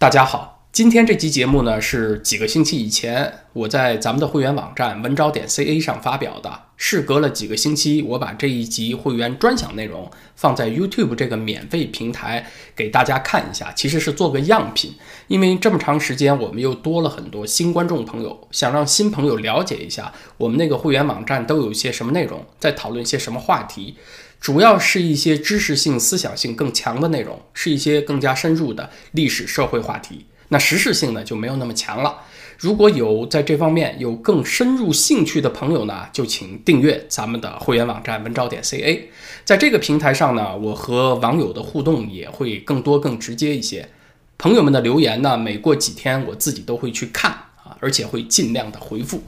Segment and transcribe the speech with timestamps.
[0.00, 6.50] 大家好，今天这期节目呢是几个星期以前我在咱们的会员网站文招点 ca 上发表的。
[6.78, 14.94] 事隔了几个星期，我把这一集会员专享内容放在 YouTube 这个免费平台给大家看一下，其实是做个样品。
[15.28, 23.96] 因为这么长时间，我们又多了很多新观众朋友，想让新朋友了解一下我们那个会员网站都有些什么内容，在讨论一些什么话题。
[24.40, 30.24] 主要是一些知识性、思想性更强的内容，是一些更加深入的历史社会话题。
[30.48, 32.16] 那时事性呢就没有那么强了。
[32.58, 39.02] 如果有在这方面有更深入兴趣的朋友呢，就请订阅咱们的会员网站文招点 ca。
[39.44, 43.88] 在这个平台上呢，我和网友的互动也会更多、更直接一些。
[44.36, 47.30] 朋友们的留言呢，每过几天我自己都会去看
[47.62, 49.22] 啊，而且会尽量的回复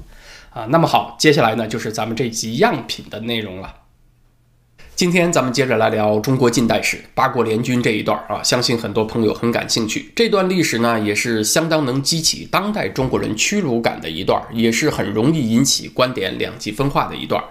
[0.50, 0.66] 啊。
[0.70, 3.74] 那么好，接下来呢就是咱们这集样品的内容了。
[4.94, 10.12] 今天咱们接着来聊中国近代史八国联军这一段啊，相信很多朋友很感兴趣。
[10.14, 17.42] 这段历史呢，也是相当能激起当代中国人屈辱感的一段，也是很容易引起观点两极分化的一段。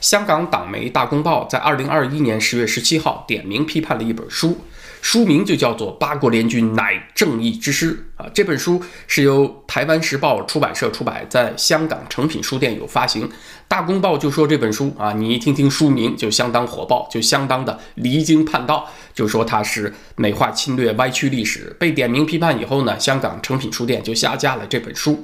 [0.00, 4.58] 香港党媒《大公报》在二零二一年十月十七号点名批判了一本书。
[5.02, 13.28] 书名就叫做《八国联军乃正义之师》啊，这本书是由台湾时报出版社出版，在香港诚品书店有发行。
[13.66, 21.74] 大公报就说这本书啊，你一听听书名就相当火爆，就相当的离经叛道，就说它是美化侵略、歪曲历史。
[21.78, 25.12] 被点名批判以后呢，香港诚品书店就下架了这本书。《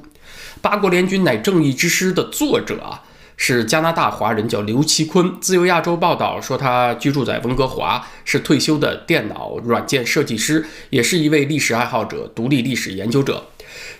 [0.63, 3.03] 八国联军乃正义之师》的作者啊。
[3.37, 5.35] 是加拿大华人，叫刘其坤。
[5.41, 13.49] 自由亚洲报道说，他居住在温哥华，是退休的电脑软件设计师，也是一位历史爱好者、独立历史研究者。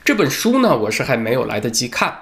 [0.05, 2.17] 这本书呢，我是还没有来得及看。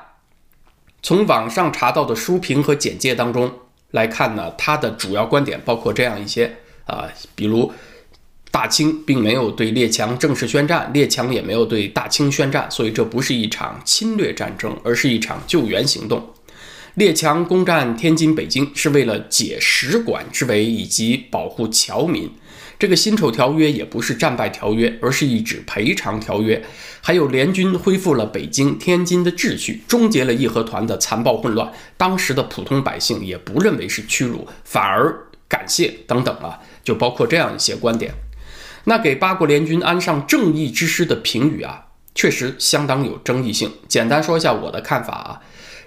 [1.02, 3.52] 从网上查到的书评和简介当中
[3.92, 7.72] 来看呢，他的主要观点包括这样一些啊，比如
[8.50, 16.33] 大清并没有对列强正式宣战，列强也没有对大清宣战，所以这不是一场侵略战争，而是一场救援行动。
[16.94, 22.30] 列强攻占天津、北京是为了解使馆之围以及保护侨民。
[22.78, 26.62] 这个辛丑条约也不是战败条约，而是一纸赔偿条约。
[27.00, 31.72] 还有联军恢复了北京、天津的秩序，终结了义和团的残暴混乱。
[31.96, 35.16] 当时的普通百姓也不认为是屈辱，反而
[35.48, 38.12] 感谢等等啊，就包括这样一些观点。
[38.84, 43.72] 那给八国联军安上“正义之师”的评语啊，确实相当有争议性。
[43.88, 45.40] 简单说一下我的看法啊。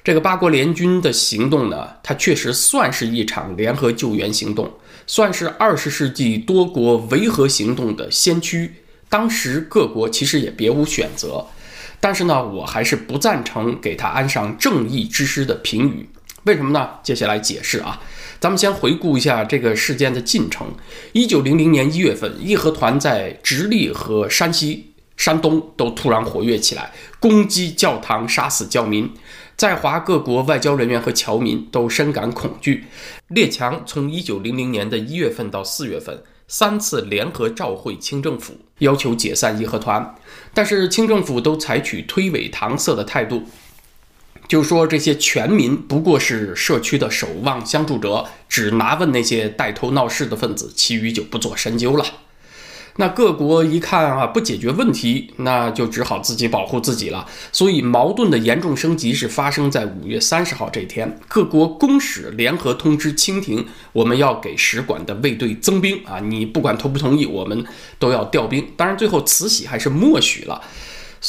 [0.07, 4.71] 这个八国联军的行动呢，它确实算是一场联合救援行动，
[5.05, 8.75] 算是二十世纪多国维和行动的先驱。
[9.09, 11.45] 当时各国其实也别无选择，
[11.99, 16.07] 但是呢，我还是不赞成给他安上“正义之师”的评语。
[16.45, 16.91] 为什么呢？
[17.03, 18.01] 接下来解释啊。
[18.39, 20.67] 咱们先回顾一下这个事件的进程。
[21.11, 24.86] 一九零零年一月份，义和团在直隶和山西、
[25.17, 29.11] 山东都突然活跃起来，攻击教堂，杀死教民。
[29.57, 32.85] 在华各国外交人员和侨民都深感恐惧。
[33.29, 40.15] 列强从一九零零年的一月份到四月份，三次联合召会清政府，要求解散义和团，
[40.53, 43.45] 但是清政府都采取推诿搪塞的态度，
[44.47, 52.05] 就说这些全民不过是社区的守望相助者，只拿问那些带头闹事的分子，其余就不做深究了。
[52.97, 57.25] 那各国一看啊，不解决问题，那就只好自己保护自己了。
[57.51, 66.19] 所以矛盾的严重升级是发生在五月三十号这天，各国公使联合通知清廷，我们要给使馆的卫队增兵啊！
[66.19, 67.65] 你不管同不同意，我们
[67.97, 68.67] 都要调兵。
[68.75, 70.61] 当然，最后慈禧还是默许了。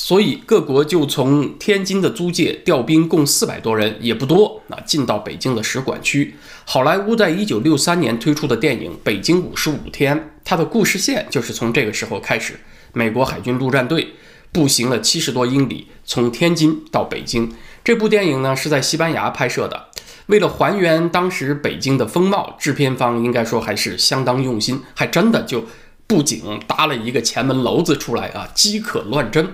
[0.00, 4.62] 所以各国就从天津的租界调兵，共四百多人，也不多。
[4.68, 6.36] 那进到北京的使馆区。
[6.64, 12.60] 好莱坞在一九六三年推出的电影《北京五十五天》，它的故事线就是从这个时候开始。
[12.92, 14.14] 美国海军陆战队
[14.52, 17.52] 步行了七十多英里，从天津到北京。
[17.82, 19.88] 这部电影呢是在西班牙拍摄的。
[20.26, 25.64] 为了还原当时北京的风貌，制片方应该说还是相当用心，还真的就
[26.06, 29.48] 布景搭了一个前门楼子出来啊，饥渴乱真。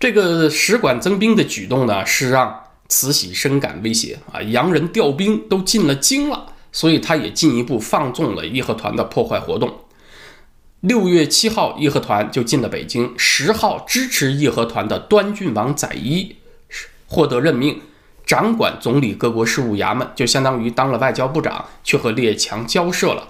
[0.00, 4.40] 这个使馆增兵的举动呢，是让慈禧深感威胁啊！
[4.40, 9.80] 洋人调兵都进了京了，所以他也进一步放纵了义和团的破坏活动。
[10.80, 13.12] 六月七号，义和团就进了北京。
[13.18, 16.32] 十号，支持义和团的端郡王载漪
[17.06, 17.82] 获得任命，
[18.24, 23.28] 掌管总理各国事务衙门，就相当于当了外交部长，却和列强交涉了。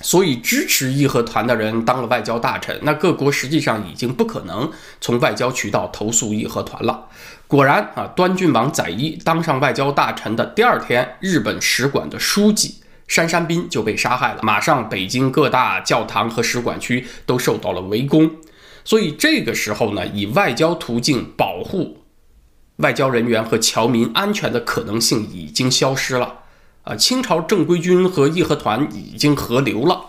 [0.00, 4.70] 所以支持义和团的人当了外交大臣，那各国实际上已经不可能
[5.00, 7.06] 从外交渠道投诉义和团了。
[7.46, 12.76] 果然啊，端郡王载一当上外交大臣的第二天，日本使馆的书记
[13.08, 14.40] 杉山彬就被杀害了。
[14.42, 18.30] 马上，北京各大教堂和使馆区都受到了围攻。
[18.84, 22.04] 所以这个时候呢，以外交途径保护
[22.76, 26.39] 外交人员和侨民安全的可能性已经消失了。
[26.90, 30.00] 啊，清朝正规军和义和团已经合流了。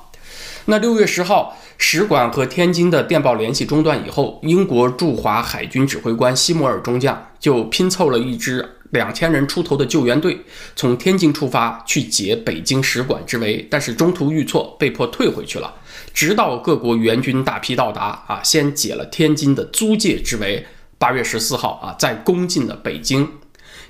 [0.65, 10.41] 那六月十号，使馆和天津的电报联系中断以后，英国驻华海军指挥官西摩尔中将就拼凑了一支两千人出头的救援队，
[10.75, 15.75] 从天津出发去解北京使馆之围，但是中途遇挫，被迫退回去了。
[16.13, 20.65] 直到各国援军大批到达，啊，先解了天津的租界之围，
[20.97, 23.27] 八月十四号啊，再攻进了北京。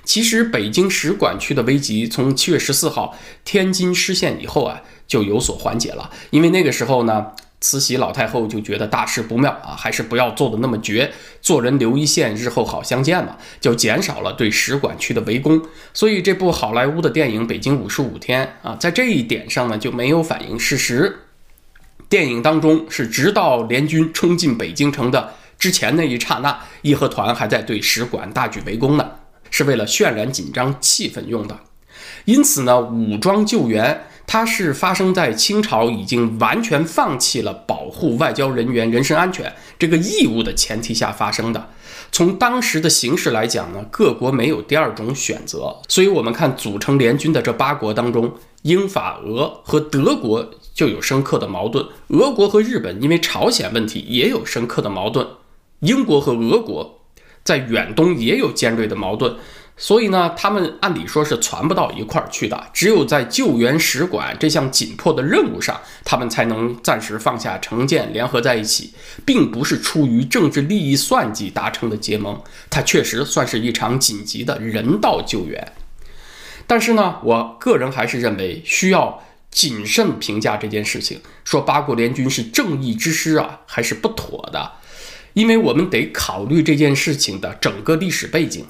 [0.04, 6.10] 其实，北京使馆区的危急从七月十四号天津失陷以后啊，就有所缓解了。
[6.30, 7.28] 因为那个时候呢，
[7.60, 15.62] 慈禧老太后就觉得大事不妙啊，还是不要做的那么绝，做人留一线，日后好相见嘛，就减少了对使馆区的围攻。
[15.94, 21.20] 所以，这部好莱坞的电影《北京五十五天》啊，在这一点上呢，就没有反映事实。
[22.08, 29.12] 电影当中是直到联军冲进北京城的之前那一刹那，义和团还在对使馆大举围攻呢。
[29.52, 31.60] 是为了渲染紧张气氛用的，
[32.24, 41.68] 因此呢，武装救援它是发生在清朝已经完全放弃了保护外交人员人身安全这个义务的前提下发生的。
[42.10, 48.32] 从当时的形势来讲呢，各国没有第二种选择，所以我们看组成联军的这八国当中，
[48.62, 55.26] 英法俄和德国就有深刻的矛盾，俄国和日本因为朝鲜问题也有深刻的矛盾，
[55.80, 57.01] 英国和俄国。
[57.44, 59.36] 在远东也有尖锐的矛盾，
[59.76, 62.68] 所以呢，他们按理说是传不到一块儿去的。
[62.72, 68.92] 只有在救援使馆这项紧迫的任务上，他们才能暂时放下成见，联合在一起，
[69.24, 72.40] 并不是出于政治利益算计达成的结盟。
[72.70, 75.72] 它确实算是一场紧急的人道救援。
[76.66, 81.20] 但是呢，我个人还是认为需要谨慎评价这件事情。
[81.44, 84.72] 说八国联军是正义之师啊，还是不妥的。
[85.34, 88.64] 因为我们得考虑这件事情的整个历史背景。《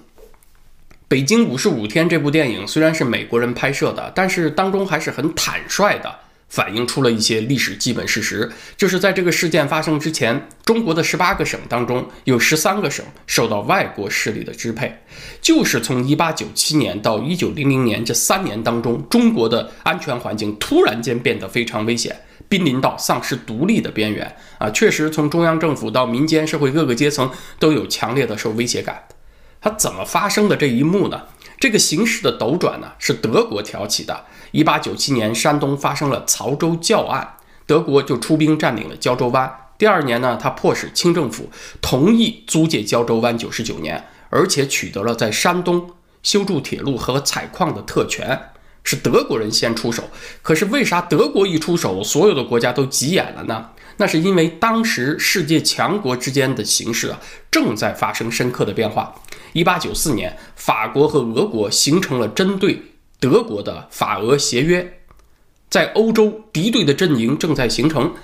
[1.09, 6.15] 北京五十五天》这部电影虽然是美国人拍摄的，但是当中还是很坦率的
[6.49, 8.51] 反映出了一些历史基本事实。
[8.79, 14.91] 就是在这个事件发生之前，中国的十八个省当中有十三个省受到外国势力的支配。
[15.43, 22.17] 就是从一八九七年到一九零零年这三年当中，中国的安全环境突然间变得非常危险。
[22.53, 24.69] 濒临到丧失独立的边缘啊！
[24.69, 29.05] 确实，从中央政府到民间社会各个阶层都有强烈的受威胁感。
[29.59, 31.23] 它怎么发生的这一幕呢？
[31.59, 34.27] 这个形势的斗转呢，是德国挑起的。
[34.51, 39.51] 一八九七年，山东发生了曹州教案，德国就出兵占领了胶州湾。
[39.79, 41.49] 第二年呢，他迫使清政府
[41.81, 48.39] 同意租借胶州湾九十九年，而且取得了在山东修筑铁路和采矿的特权。
[48.85, 50.11] 是德国人先出手，
[50.43, 53.71] 可是为啥德国一出手，所有的国家都急眼了呢？
[53.99, 57.21] 那是因为当时世界强国之间的形势啊，
[57.51, 59.15] 正在发生深刻的变化。
[59.53, 62.83] 一八九四年，法国和俄国形成了针对
[63.21, 65.01] 德国的法俄协约，
[65.69, 68.15] 在欧洲敌对的阵营正在形成。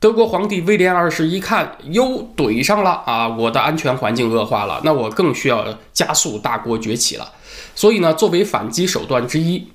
[0.00, 3.28] 德国皇帝威廉二世一看，哟，怼上了啊！
[3.28, 7.32] 我的安全环境恶化了，那我更需要加速大国崛起了。
[7.74, 9.68] 所以呢，作为反击手段之一。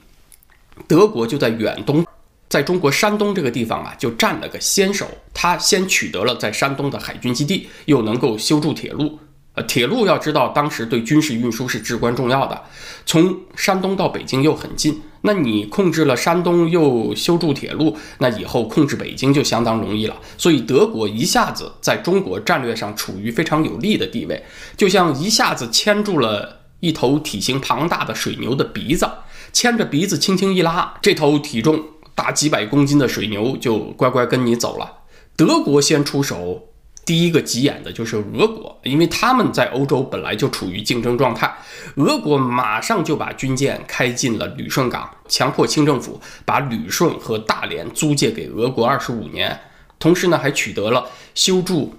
[0.87, 2.05] 德国就在远东，
[2.47, 5.07] 在中国山东这个地方啊，就占了个先手。
[5.33, 9.19] 他先取得了在山东的海军基地，又能够修筑铁路。
[9.55, 12.61] 呃，铁路要知道，当时对军事运输是至关重要的。
[13.05, 20.15] 从山东到北京又很近，那你控制了山东，又修筑铁路，那以后控制北京就相当容易了。
[20.37, 24.43] 所以德国一下子在中国战略上处于非常有利的地位，
[24.77, 29.09] 就像一下子牵住了一头体型庞大的水牛的鼻子。
[29.51, 31.83] 牵着鼻子轻轻一拉，这头体重
[32.15, 34.91] 大几百公斤的水牛就乖乖跟你走了。
[35.35, 36.69] 德国先出手，
[37.05, 41.51] 第一个急眼的就是俄国，因为他们在欧洲本来就处于竞争状态。
[41.95, 49.59] 俄国马上就把军舰开进了旅顺港，强迫清政府把旅顺和大连租借给俄国二十五年，
[49.97, 51.95] 同时呢还取得了修筑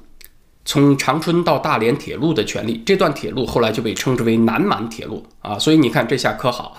[0.64, 2.82] 从长春到大连铁路的权利。
[2.84, 5.58] 这段铁路后来就被称之为南满铁路啊。
[5.58, 6.76] 所以你看这下可好。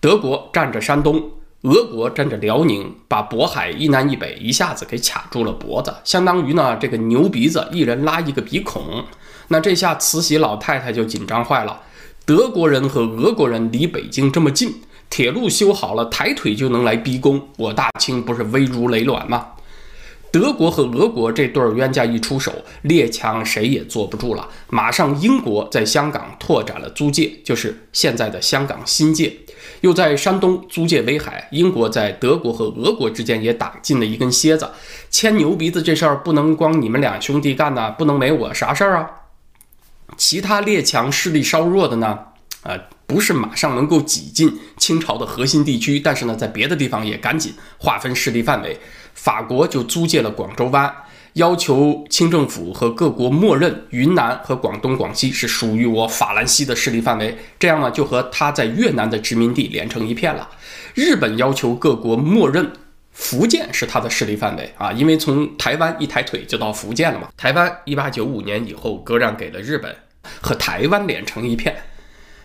[0.00, 1.22] 德国占着山东，
[1.60, 9.04] 俄国占着辽宁，把渤海一南一北一下子给卡住了脖子，相当于呢这个牛鼻子一人拉一个鼻孔。
[9.48, 11.82] 那这下慈禧老太太就紧张坏了。
[12.24, 14.80] 德国人和俄国人离北京这么近，
[15.10, 19.48] 铁路修好了，抬腿就能来逼宫，我大清不是危如累卵吗？
[20.32, 22.52] 德国和俄国这对冤家一出手，
[22.82, 24.48] 列强谁也坐不住了。
[24.68, 29.28] 马上，英国在香港拓展了租界，就是现在的香港新界；
[29.80, 31.48] 又在山东租界威海。
[31.50, 34.70] 英国在德国和俄国之间也打进了一根楔子，
[35.10, 39.10] 牵牛鼻子这事儿不能光你们俩兄弟干呐，不能没我啥事儿啊？
[40.16, 42.18] 其他列强势力稍弱的呢？
[42.62, 48.78] 啊，不是马上能够挤进清朝的核心地区，但是呢，在别的地方也赶紧划分势力范围。
[49.14, 50.94] 法国就租借了广州湾，
[51.40, 60.46] 要求清政府和各国默认云南和广东、广西是属于我法兰西的势力范围，这样呢就和他在越南的殖民地连成一片了。
[60.94, 62.70] 日本要求各国默认
[63.12, 67.28] 福建是他的势力范围啊，因为从台湾一抬腿就到福建了嘛。
[67.38, 69.96] 台湾一八九五年以后割让给了日本，
[70.42, 71.74] 和台湾连成一片。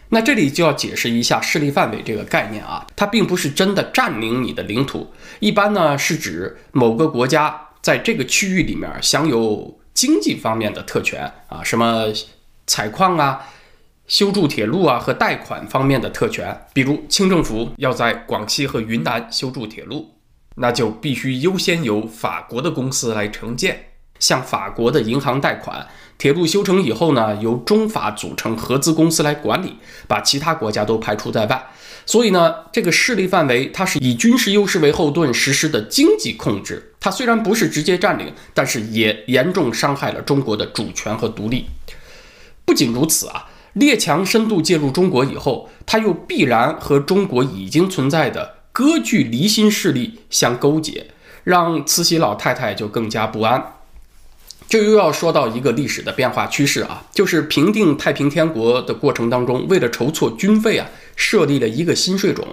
[0.08, 12.08] 那这里就要解释一下势力范围这个概念啊，它并不是真的占领你的领土，一般呢是指某个国家在这个区域里面享有经济方面的特权啊，什么
[12.65, 13.48] 采矿啊、
[14.08, 16.65] 修筑铁路啊和贷款方面的特权。
[16.74, 20.15] 比如清政府要在广西和云南修筑铁路，
[20.56, 23.80] 那就必须优先由法国的公司来承建。
[24.20, 29.76] 向法国的银行贷款，铁路修成以后呢，由中法组成合资公司来管理，
[30.08, 31.68] 把其他国家都排除在外。
[32.08, 36.94] 所以呢，这个势力范围它是以军事优势为后盾实施的经济控制。
[37.00, 41.66] 它虽然不是直接占领，但是也严重伤害了中国的主权和独立。
[42.64, 51.08] 不仅如此啊，列强深度介入中国以后，它又必然和中国已经存在的割据离心势力相勾结，
[51.44, 53.75] 让慈禧老太太就更加不安。
[54.75, 62.46] 这又要说到一个历史的变化趋势啊，就是平定太平天国的过程当中，为了筹措军费啊，设立了一个新税种，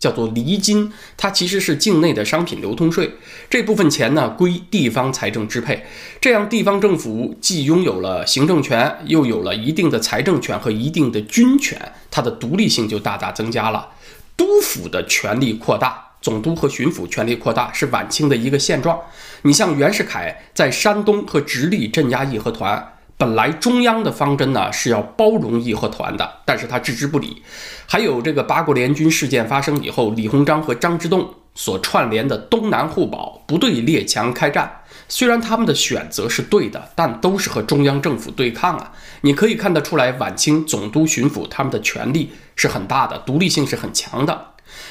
[0.00, 0.92] 叫做厘金。
[1.16, 3.12] 它其实是境内的商品流通税，
[3.48, 5.86] 这部分钱呢归地方财政支配，
[6.20, 11.80] 这样地方政府既拥有了行政权，又有了一定的财政权和一定的军权，
[12.10, 13.90] 它的独立性就大大增加了，
[14.36, 16.07] 督府的权力扩大。
[16.20, 18.98] 总督和巡抚权力扩大是晚清的一个现状。
[19.42, 27.42] 你像袁世凯在山东和直隶镇压义和团，本来中央的方针呢是要包容义和团的，但是他置之不理。
[27.86, 34.70] 还有这个八国联军事件发生以后，李鸿章和张之洞所串联的东南互保，不对列强开战。
[35.08, 38.92] 虽然他们的选择是对的，但都是和中央政府对抗啊。
[39.22, 44.48] 你可以看得出来，晚清总督、巡抚他们的权力是很大的，独立性是很强的。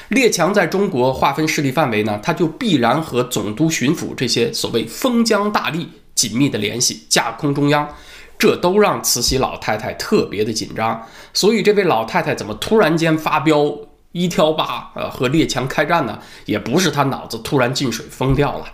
[0.08, 7.88] 列强在中国划分势力范围呢，他就必然和总督、巡抚这些所谓封疆大吏紧密的联系，架空中央，
[8.38, 11.06] 这都让慈禧老太太特别的紧张。
[11.34, 13.76] 所以，这位老太太怎么突然间发飙
[14.12, 16.18] 一挑八，呃，和列强开战呢？
[16.46, 18.66] 也不是她脑子突然进水疯掉了。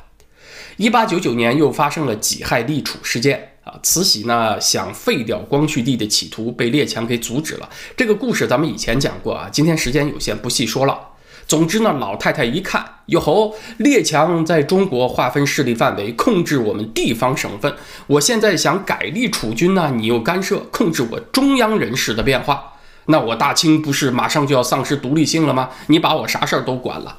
[0.77, 7.69] 一八九九年又发生了己亥立储事件啊，慈禧呢想废掉光绪帝的企图被列强给阻止了。
[7.97, 10.99] 这个故事咱们以前讲过啊，今天时间有限，不细说了。
[11.47, 17.75] 总之呢，老太太一看，哟吼，列强在中国划分势力范围，控制我们地方省份。
[18.07, 22.73] 我现在想改立储君呢，你又干涉控制我中央人事的变化，
[23.07, 25.69] 那我大清不是马上就要丧失独立性了吗？
[25.89, 27.19] 你把我啥事儿都管了，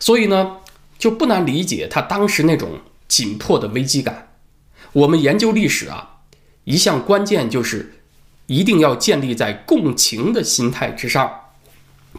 [0.00, 0.56] 所以呢，
[0.98, 4.29] 就不难理解他当时那种紧迫的危机感。
[4.92, 6.20] 我们研究历史啊，
[6.64, 7.94] 一项关键就是
[8.46, 11.30] 一定要建立在共情的心态之上。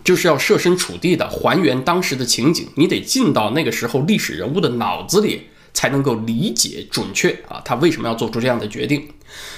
[0.05, 9.09] 就是要设身处地的还原当时的情景，你得进到那个时候历史人物的脑子里，才能够理解准确啊，他为什么要做出这样的决定？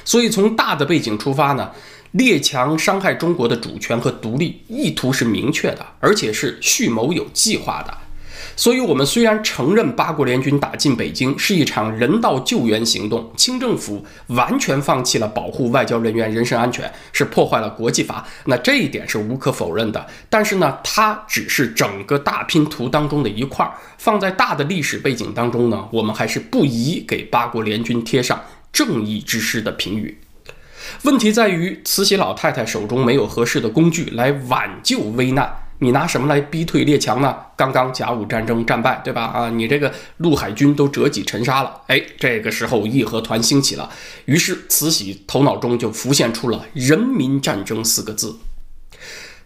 [0.03, 1.70] 所以从大的背景出发呢，
[2.13, 7.96] 列强伤害中国的主权和独立意图是明确的，而且是蓄谋有计划的。
[8.56, 20.06] 所以，我们虽然承认八国联军打进北京是一场人道救援行动，清政府完全放弃了保护外交人员人身安全，是破坏了国际法，那这一点是无可否认的。
[20.30, 28.40] 但是呢，它只是整个大拼图当中的一块儿，放在大的历史背景当中呢，我们还是不宜给八国联军贴上
[28.72, 30.20] 正义之师的评语。
[31.04, 35.62] 问题在于，慈禧老太太手中没有合适的工具来挽救危难。
[35.80, 37.36] 你拿什么来逼退列强呢？
[37.58, 39.24] 刚刚甲午战争战败，对吧？
[39.24, 41.82] 啊，你这个陆海军都折戟沉沙了。
[41.88, 43.89] 哎，这个时候义和团兴起了，
[44.25, 48.38] 于是慈禧头脑中就浮现出了“人民战争”四个字。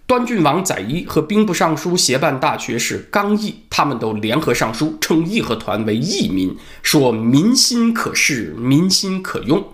[0.05, 9.65] 端郡王载漪和兵部尚书协办大学士刚毅，他们都联合上书，称义和团为义民，说民心可视，民心可用。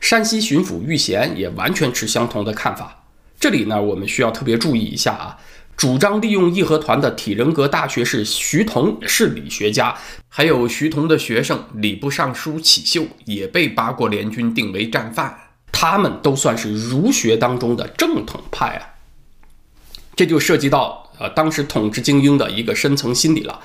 [0.00, 3.04] 山西巡抚玉贤也完全持相同的看法。
[3.38, 5.36] 这里呢，我们需要特别注意一下啊。
[5.76, 9.94] 主张利用义和团的体仁阁大学士徐桐是理学家，
[10.28, 15.36] 还有徐桐的学生礼部尚书启秀也被八国联军定为战犯，
[15.72, 18.86] 他们都算是儒学当中的正统派啊。
[20.16, 23.60] 这就涉及到呃当时统治精英的一个深层心理了。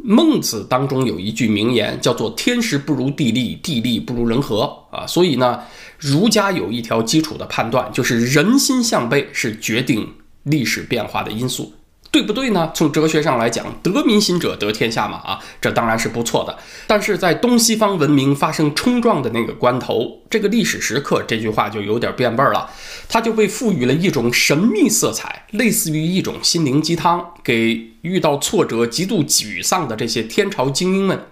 [0.00, 5.64] 孟子当中有一句名言，叫做“天时不如地利，地利不如人和”啊，所以呢，
[5.98, 10.14] 儒家有一条基础的判断，就是人心向背是决定。
[10.50, 11.72] 历史变化的因素
[12.10, 12.70] 对不对呢？
[12.74, 16.56] 从哲学上来讲，得民心者得天下嘛，啊，这当然是不错的。
[16.86, 22.70] 但是在东西方文明发生冲撞的那个关头，这个历史时刻，这句话就有点变味儿了，
[23.10, 31.26] 它就被赋予了一种神秘色彩，类似于一种心灵鸡汤，给遇到挫折、极度沮丧的这些天朝精英们。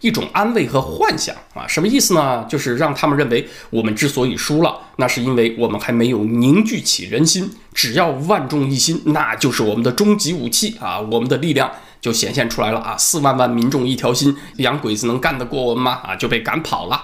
[0.00, 2.44] 一种安慰和幻想啊，什么意思呢？
[2.48, 7.50] 就是让他们认为我们之所以输了，那是因为我们还没有凝聚起人心。
[7.74, 10.98] 只要万众一心，那就是我们的终极武器啊！
[10.98, 12.96] 我们的力量就显现出来了啊！
[12.96, 16.00] 四万万民众一条心，洋鬼子能干得过我们吗？
[16.02, 17.00] 啊，就被赶跑了。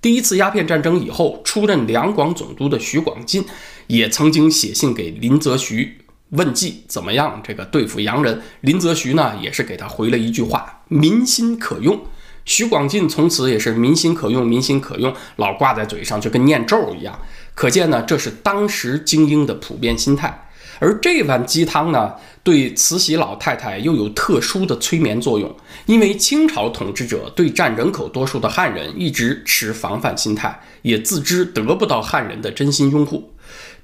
[0.00, 3.44] 第一次鸦片战争以后，出任两广总督的徐广进
[3.86, 5.98] 也曾经写信给林则徐。
[6.30, 7.40] 问计怎么样？
[7.42, 12.00] 这个对付洋人，林则徐呢也是给他回了一句话：“民心可用。”
[12.44, 17.18] 徐广进从此也是“民心可用，民心可用”，老挂在嘴上，就跟念咒一样。
[17.54, 20.48] 可见呢，这是当时精英的普遍心态。
[20.80, 25.54] 而这碗鸡汤呢，对慈禧老太太又有特殊的催眠作用，
[25.86, 33.34] 因为清朝统治者对占人口多数的汉人一直持防范心态，也自知得不到汉人的真心拥护。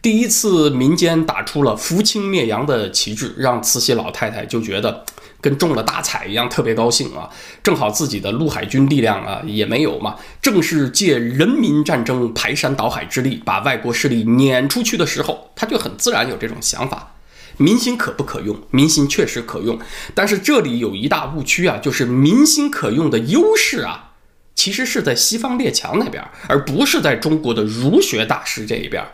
[0.00, 5.04] 第一次民间打出了扶清灭洋的旗帜，让慈禧老太太就觉得
[5.44, 7.28] 跟中了大彩一样，特别高兴啊！
[7.62, 17.16] 正好自己的陆海军力量啊也没有嘛，正是借人民战争排山倒海之力把外国势力撵出去的时候，他就很自然有这种想法：
[17.58, 18.56] 民心可不可用？
[18.70, 19.78] 民心确实可用，
[20.14, 24.12] 但是这里有一大误区啊，就是民心可用的优势啊。
[24.54, 29.04] 其实是在西方列强那边，而不是在中国的儒学大师这一边。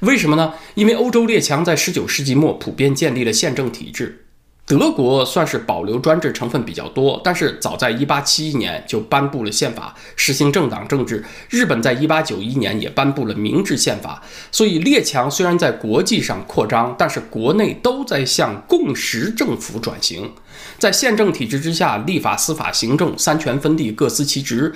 [0.00, 0.54] 为什么呢？
[0.74, 4.24] 因为欧洲列强在十九世纪末普遍建立了宪政体制。
[4.68, 11.24] 德国算是保留专制成分比较多，但是早在一八七一年就颁布了宪法，实行政党政治。
[11.48, 14.22] 日本在一八九一年也颁布了明治宪法。
[14.52, 20.30] 所以列强虽然在国际上扩张，但是国内都在向共识政府转型。
[20.78, 24.74] 在宪政体制之下，立法、司法、行政三权分立，各司其职。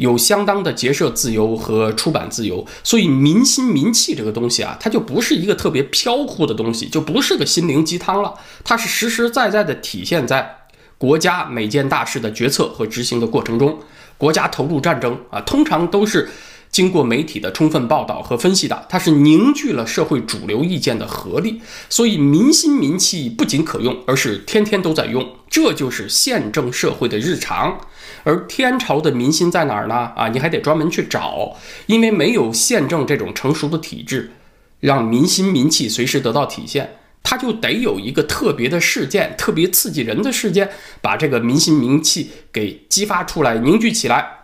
[0.00, 8.34] 有相当的结社自由和出版自由，所以民心民气这个东西啊，它就不是一个特别飘忽的东西，就不是个心灵鸡汤了。
[8.64, 10.56] 它是实实在在的体现在
[10.96, 13.78] 国家每件大事的决策和执行的过程中。
[14.16, 16.30] 国家投入战争啊，通常都是
[16.70, 21.60] 经过媒体的充分报道和分析的，它是凝聚了社会主流意见的合力。
[21.88, 25.26] 所以民心民气不仅可用，而是天天都在用。
[25.48, 27.80] 这就是宪政社会的日常。
[28.24, 30.12] 而天朝的民心在哪儿呢？
[30.16, 31.56] 啊，你还得专门去找，
[31.86, 34.32] 因为没有宪政这种成熟的体制，
[34.80, 44.38] 让民心民气随时得到体现，它就得有一个特别的事件，特别刺激人的事件，把这个民心民气给激发出来，凝聚起来。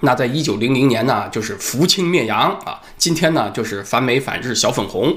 [0.00, 5.16] 那在一九零零年呢，就是扶清灭洋啊；今天呢，就是反美反日小粉红。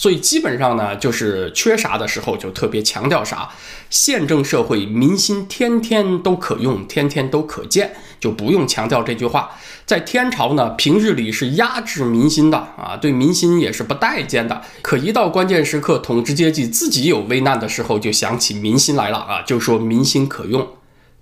[0.00, 3.50] 所以基本上呢，就是缺啥的时候就特别强调啥。
[3.90, 9.50] 宪政社会民心天天都可用，天天都可见，就不用强调这句话。
[9.84, 14.62] 在天朝呢，平日里是压制民心的啊，对民心也是不待见的。
[14.80, 20.66] 可一到关键时刻，统治阶级自己有危难的时候，就想起民心来了啊，就说民心可用。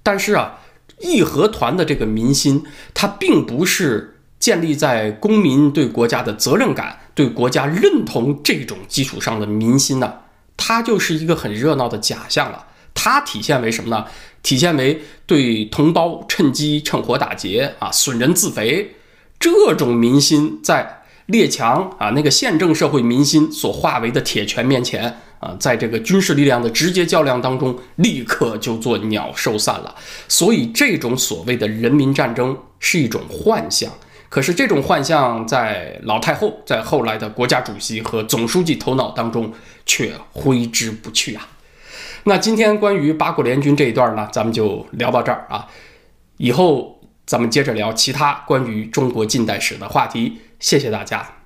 [0.05, 0.61] 但是啊，
[1.01, 2.63] 义和团的这个民心，
[2.95, 4.15] 它并不是。
[4.41, 10.15] 建立在公民对国家的责任感、对国家认同这种基础上的民心呢，
[10.57, 12.65] 它就是一个很热闹的假象了。
[12.95, 14.05] 它体现为什么呢？
[14.41, 18.95] 体现为对同胞趁机趁火打劫啊，损人自肥
[19.41, 29.93] 这种民心，在列强啊那个宪政社会民心所化为的铁拳面前啊，在这个军事力量的直接较量当中，立刻就做鸟兽散了。
[30.29, 33.91] 所以，这种所谓的人民战争是一种幻象。
[34.29, 39.53] 可是这种幻象在老太后、在后来的国家主席和总书记头脑当中
[39.87, 41.49] 却挥之不去啊。
[42.25, 45.67] 那今天关于八国联军这一段呢，咱们就聊到这儿啊。
[46.37, 50.39] 以后咱们接着聊其他关于中国近代史的话题。
[50.61, 51.38] 谢谢大家。